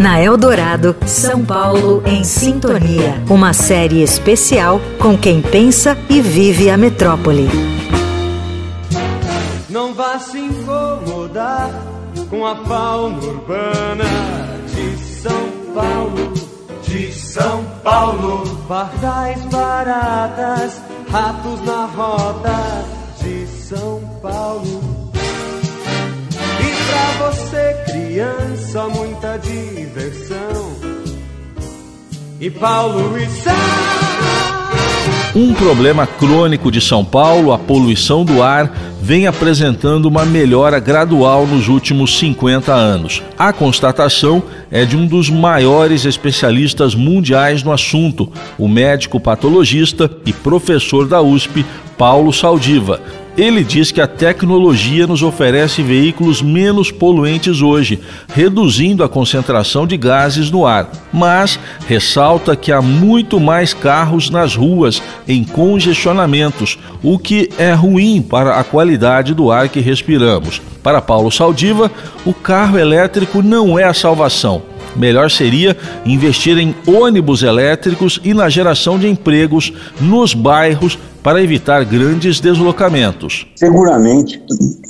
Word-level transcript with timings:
Na 0.00 0.18
Eldorado, 0.18 0.96
São 1.04 1.44
Paulo 1.44 2.02
em 2.06 2.24
Sintonia. 2.24 3.22
Uma 3.28 3.52
série 3.52 4.02
especial 4.02 4.80
com 4.98 5.14
quem 5.14 5.42
pensa 5.42 5.94
e 6.08 6.22
vive 6.22 6.70
a 6.70 6.76
metrópole. 6.78 7.46
Não 9.68 9.92
vá 9.92 10.18
se 10.18 10.38
incomodar 10.38 11.70
com 12.30 12.46
a 12.46 12.56
fauna 12.64 13.18
urbana 13.18 14.04
de 14.74 15.04
São 15.20 15.50
Paulo. 15.74 16.32
De 16.82 17.12
São 17.12 17.62
Paulo. 17.84 18.56
Pardais 18.66 19.44
baratas, 19.52 20.80
ratos 21.10 21.60
na 21.66 21.84
roda 21.84 22.59
muita 29.30 29.38
diversão 29.38 30.76
e 32.40 32.50
poluição. 32.50 33.52
Um 35.36 35.54
problema 35.54 36.06
crônico 36.06 36.72
de 36.72 36.80
São 36.80 37.04
Paulo, 37.04 37.52
a 37.52 37.58
poluição 37.58 38.24
do 38.24 38.42
ar, 38.42 38.76
vem 39.00 39.28
apresentando 39.28 40.06
uma 40.06 40.24
melhora 40.24 40.80
gradual 40.80 41.46
nos 41.46 41.68
últimos 41.68 42.18
50 42.18 42.72
anos. 42.72 43.22
A 43.38 43.52
constatação 43.52 44.42
é 44.70 44.84
de 44.84 44.96
um 44.96 45.06
dos 45.06 45.30
maiores 45.30 46.04
especialistas 46.04 46.96
mundiais 46.96 47.62
no 47.62 47.70
assunto, 47.70 48.32
o 48.58 48.66
médico 48.66 49.20
patologista 49.20 50.10
e 50.26 50.32
professor 50.32 51.06
da 51.06 51.22
USP, 51.22 51.64
Paulo 51.96 52.32
Saldiva. 52.32 53.00
Ele 53.40 53.64
diz 53.64 53.90
que 53.90 54.02
a 54.02 54.06
tecnologia 54.06 55.06
nos 55.06 55.22
oferece 55.22 55.82
veículos 55.82 56.42
menos 56.42 56.90
poluentes 56.92 57.62
hoje, 57.62 57.98
reduzindo 58.34 59.02
a 59.02 59.08
concentração 59.08 59.86
de 59.86 59.96
gases 59.96 60.50
no 60.50 60.66
ar, 60.66 60.90
mas 61.10 61.58
ressalta 61.88 62.54
que 62.54 62.70
há 62.70 62.82
muito 62.82 63.40
mais 63.40 63.72
carros 63.72 64.28
nas 64.28 64.54
ruas 64.54 65.02
em 65.26 65.42
congestionamentos, 65.42 66.78
o 67.02 67.18
que 67.18 67.48
é 67.56 67.72
ruim 67.72 68.20
para 68.20 68.60
a 68.60 68.62
qualidade 68.62 69.32
do 69.32 69.50
ar 69.50 69.70
que 69.70 69.80
respiramos. 69.80 70.60
Para 70.82 71.00
Paulo 71.00 71.30
Saldiva, 71.30 71.90
o 72.26 72.34
carro 72.34 72.78
elétrico 72.78 73.40
não 73.40 73.78
é 73.78 73.84
a 73.84 73.94
salvação. 73.94 74.60
Melhor 74.96 75.30
seria 75.30 75.76
investir 76.04 76.58
em 76.58 76.74
ônibus 76.86 77.42
elétricos 77.42 78.20
e 78.24 78.34
na 78.34 78.48
geração 78.48 78.98
de 78.98 79.08
empregos 79.08 79.72
nos 80.00 80.34
bairros 80.34 80.98
para 81.22 81.42
evitar 81.42 81.84
grandes 81.84 82.40
deslocamentos. 82.40 83.46
Seguramente, 83.56 84.42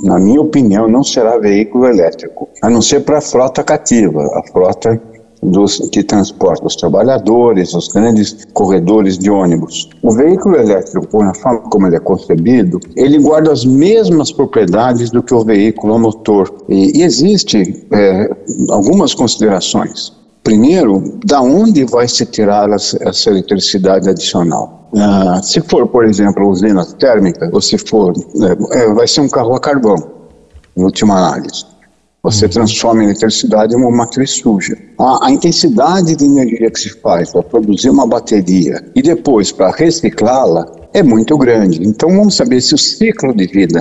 na 0.05 0.19
minha 0.19 0.41
opinião, 0.41 0.89
não 0.89 1.03
será 1.03 1.39
veículo 1.39 1.87
elétrico, 1.87 2.49
a 2.63 2.71
não 2.71 2.81
ser 2.81 3.01
para 3.01 3.19
a 3.19 3.23
frota 3.23 3.63
cativa, 3.65 4.23
a 4.23 4.43
frota 4.53 5.01
dos, 5.43 5.79
que 5.91 6.03
transporta 6.03 6.67
os 6.67 6.77
trabalhadores, 6.77 7.75
os 7.75 7.89
grandes 7.89 8.47
corredores 8.53 9.19
de 9.19 9.31
ônibus. 9.31 9.89
O 10.03 10.13
veículo 10.13 10.57
elétrico, 10.57 11.23
na 11.23 11.35
forma 11.35 11.61
como 11.71 11.87
ele 11.87 11.97
é 11.97 12.01
concebido, 12.01 12.79
ele 12.97 13.19
guarda 13.19 13.53
as 13.53 13.65
mesmas 13.65 14.31
propriedades 14.31 15.11
do 15.11 15.23
que 15.23 15.35
o 15.35 15.45
veículo 15.45 15.95
a 15.95 15.99
motor. 15.99 16.53
E, 16.69 16.99
e 16.99 17.03
existe 17.03 17.87
é, 17.91 18.31
algumas 18.71 19.15
considerações. 19.15 20.13
Primeiro, 20.43 21.19
da 21.25 21.41
onde 21.41 21.85
vai 21.85 22.09
se 22.09 22.25
tirar 22.27 22.71
essa 22.71 23.31
eletricidade 23.31 24.09
adicional? 24.09 24.89
Ah, 24.97 25.41
se 25.43 25.61
for, 25.61 25.87
por 25.87 26.05
exemplo, 26.05 26.49
usina 26.49 26.85
térmica, 26.85 27.49
ou 27.53 27.61
se 27.61 27.79
for, 27.79 28.13
é, 28.73 28.79
é, 28.79 28.93
vai 28.93 29.07
ser 29.07 29.21
um 29.21 29.29
carro 29.29 29.55
a 29.55 29.61
carvão, 29.61 29.97
em 30.77 30.83
última 30.83 31.17
análise. 31.17 31.65
Você 32.23 32.45
uhum. 32.45 32.51
transforma 32.51 33.01
a 33.01 33.05
eletricidade 33.05 33.75
em 33.75 33.79
uma 33.79 33.91
matriz 33.91 34.31
suja. 34.31 34.77
A, 34.99 35.27
a 35.27 35.31
intensidade 35.31 36.15
de 36.15 36.25
energia 36.25 36.71
que 36.71 36.81
se 36.81 36.91
faz 37.01 37.31
para 37.33 37.43
produzir 37.43 37.91
uma 37.91 38.07
bateria 38.07 38.85
e 38.95 39.01
depois 39.01 39.51
para 39.51 39.71
reciclá-la 39.71 40.67
é 40.93 41.03
muito 41.03 41.37
grande. 41.39 41.83
Então 41.83 42.11
vamos 42.11 42.37
saber 42.37 42.61
se 42.61 42.75
o 42.75 42.79
ciclo 42.79 43.35
de 43.35 43.47
vida 43.47 43.81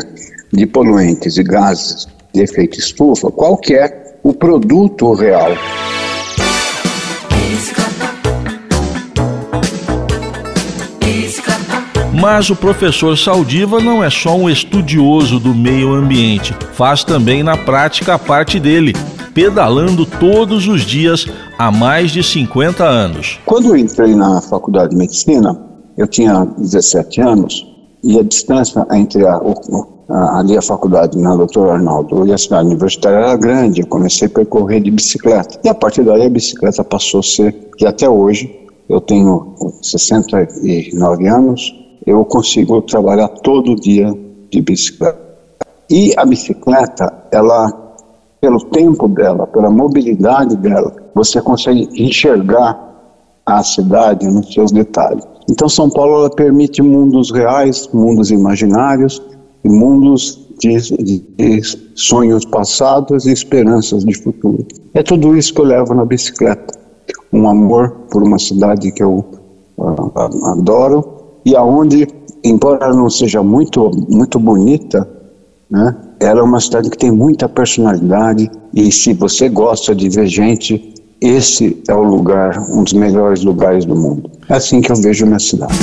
de 0.54 0.66
poluentes 0.66 1.38
e 1.38 1.44
gases 1.44 2.08
de 2.34 2.42
efeito 2.42 2.80
estufa, 2.80 3.30
qual 3.32 3.58
que 3.58 3.74
é 3.74 4.18
o 4.24 4.34
produto 4.34 5.14
real. 5.14 5.52
Mas 12.20 12.50
o 12.50 12.56
professor 12.56 13.18
Saldiva 13.18 13.80
não 13.80 14.04
é 14.04 14.10
só 14.10 14.36
um 14.36 14.50
estudioso 14.50 15.40
do 15.40 15.56
meio 15.56 15.94
ambiente, 15.94 16.54
faz 16.74 17.02
também 17.02 17.44
na 17.44 17.56
prática 17.56 18.16
a 18.16 18.20
parte 18.20 18.60
dele, 18.60 18.92
pedalando 19.34 20.06
todos 20.06 20.68
os 20.68 20.82
dias 20.82 21.26
há 21.58 21.72
mais 21.72 22.12
de 22.12 22.22
50 22.22 22.84
anos. 22.84 23.40
Quando 23.46 23.74
entrei 23.78 24.16
na 24.16 24.42
faculdade 24.42 24.90
de 24.90 24.98
medicina, 24.98 25.58
eu 25.98 26.06
tinha 26.08 26.46
17 26.58 27.22
anos 27.22 27.66
e 28.04 28.20
a 28.20 28.24
distância 28.24 28.86
entre 28.92 29.26
a, 29.26 29.36
a, 30.10 30.40
ali 30.40 30.58
a 30.58 30.62
faculdade 30.62 31.18
na 31.18 31.34
Doutor 31.38 31.70
Arnaldo 31.70 32.28
e 32.28 32.34
a 32.34 32.38
cidade 32.38 32.68
universitária 32.68 33.16
era 33.16 33.38
grande. 33.38 33.80
Eu 33.80 33.88
comecei 33.88 34.28
a 34.28 34.32
percorrer 34.32 34.82
de 34.82 34.92
bicicleta. 34.92 35.58
E 35.64 35.70
a 35.70 35.74
partir 35.74 36.04
daí 36.04 36.26
a 36.26 36.30
bicicleta 36.30 36.84
passou 36.84 37.22
a 37.22 37.24
ser, 37.24 37.54
que 37.78 37.86
até 37.86 38.10
hoje 38.10 38.54
eu 38.90 39.00
tenho 39.00 39.56
69 39.82 41.28
anos, 41.28 41.80
eu 42.06 42.24
consigo 42.26 42.82
trabalhar 42.82 43.28
todo 43.28 43.76
dia 43.76 44.14
de 44.52 44.62
bicicleta. 44.62 45.20
E 45.90 46.14
a 46.18 46.26
bicicleta, 46.26 47.12
ela, 47.32 47.96
pelo 48.40 48.64
tempo 48.66 49.08
dela, 49.08 49.48
pela 49.48 49.70
mobilidade 49.70 50.56
dela, 50.58 50.96
você 51.16 51.42
consegue 51.42 51.90
enxergar 51.96 52.88
a 53.46 53.64
cidade 53.64 54.28
nos 54.28 54.54
seus 54.54 54.72
detalhes. 54.72 55.24
Então, 55.50 55.68
São 55.68 55.90
Paulo 55.90 56.18
ela 56.18 56.30
permite 56.30 56.82
mundos 56.82 57.32
reais, 57.32 57.90
mundos 57.92 58.30
imaginários 58.30 59.22
e 59.64 59.70
mundos 59.70 60.48
de, 60.60 60.78
de, 60.78 61.20
de, 61.38 61.62
sonhos 61.96 62.46
passados 62.46 63.26
e 63.26 63.32
esperanças 63.32 64.06
de 64.06 64.14
futuro. 64.14 64.66
É 64.94 65.02
tudo 65.02 65.36
isso 65.36 65.54
que 65.54 65.62
eu 65.62 65.66
levo 65.66 65.96
na 65.96 66.06
bicicleta. 66.06 66.78
Um 67.34 67.48
amor 67.48 67.90
por 68.12 68.22
uma 68.22 68.38
cidade 68.38 68.92
que 68.92 69.02
eu 69.02 69.26
uh, 69.78 70.50
adoro 70.52 71.19
e 71.46 71.56
aonde, 71.56 72.08
embora 72.44 72.94
não 72.94 73.10
seja 73.10 73.42
muito, 73.42 73.92
muito 74.10 74.40
bonita, 74.40 75.08
né, 75.70 75.96
ela 76.20 76.42
é 76.42 76.44
uma 76.44 76.60
cidade 76.60 76.90
que 76.90 76.98
tem 76.98 77.12
muita 77.12 77.48
personalidade 77.48 78.50
e 78.74 78.92
se 78.92 79.14
você 79.14 79.50
gosta 79.50 79.96
de 79.96 80.10
ver 80.10 80.28
gente, 80.28 80.94
esse 81.22 81.82
é 81.88 81.94
o 81.94 82.04
lugar, 82.04 82.60
um 82.70 82.84
dos 82.84 82.94
melhores 82.94 83.44
lugares 83.44 83.86
do 83.86 83.96
mundo. 83.96 84.30
É 84.48 84.56
assim 84.56 84.82
que 84.82 84.92
eu 84.92 84.96
vejo 84.96 85.26
minha 85.26 85.40
cidade. 85.40 85.74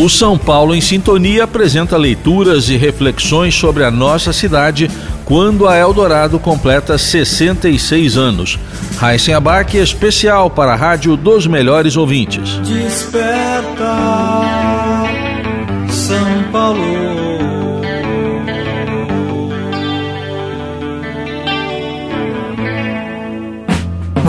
O 0.00 0.08
São 0.08 0.38
Paulo 0.38 0.74
em 0.74 0.80
Sintonia 0.80 1.44
apresenta 1.44 1.94
leituras 1.94 2.70
e 2.70 2.76
reflexões 2.78 3.54
sobre 3.54 3.84
a 3.84 3.90
nossa 3.90 4.32
cidade 4.32 4.90
quando 5.26 5.68
a 5.68 5.76
Eldorado 5.76 6.38
completa 6.38 6.96
66 6.96 8.16
anos. 8.16 8.58
Raíssen 8.96 9.34
Abac, 9.34 9.76
especial 9.76 10.48
para 10.48 10.72
a 10.72 10.76
Rádio 10.76 11.18
dos 11.18 11.46
Melhores 11.46 11.98
Ouvintes. 11.98 12.58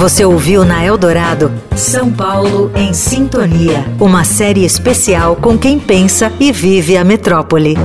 Você 0.01 0.25
ouviu 0.25 0.65
na 0.65 0.83
Eldorado 0.83 1.51
São 1.75 2.11
Paulo 2.11 2.71
em 2.73 2.91
Sintonia, 2.91 3.85
uma 3.99 4.23
série 4.23 4.65
especial 4.65 5.35
com 5.35 5.55
quem 5.55 5.79
pensa 5.79 6.31
e 6.39 6.51
vive 6.51 6.97
a 6.97 7.03
metrópole. 7.03 7.75